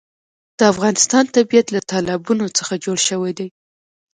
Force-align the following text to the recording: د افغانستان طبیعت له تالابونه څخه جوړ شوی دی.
د 0.57 0.59
افغانستان 0.73 1.23
طبیعت 1.35 1.67
له 1.75 1.81
تالابونه 1.91 2.45
څخه 2.57 2.73
جوړ 2.85 2.97
شوی 3.09 3.31
دی. 3.39 3.47